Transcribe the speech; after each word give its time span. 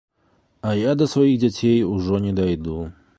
А 0.69 0.71
я 0.79 0.95
да 1.01 1.07
сваіх 1.13 1.37
дзяцей 1.45 1.77
ужо 1.93 2.23
не 2.27 2.33
дайду. 2.41 2.79